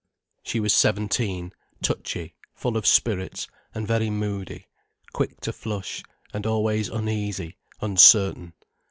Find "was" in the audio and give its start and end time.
0.59-0.73